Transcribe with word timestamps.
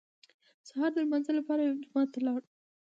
سهار 0.67 0.89
د 0.93 0.97
لمانځه 1.05 1.31
لپاره 1.39 1.61
یو 1.63 1.81
جومات 1.83 2.09
ته 2.13 2.19
لاړو. 2.25 2.47